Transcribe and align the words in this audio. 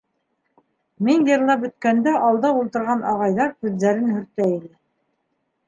Мин 1.07 1.27
йырлап 1.31 1.61
бөткәндә 1.65 2.15
алда 2.29 2.51
ултырған 2.63 3.05
ағайҙар 3.13 3.55
күҙҙәрен 3.63 4.11
һөртә 4.17 4.51
ине. 4.57 4.77